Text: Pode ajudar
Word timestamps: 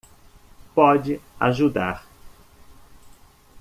Pode 0.73 1.21
ajudar 1.39 2.03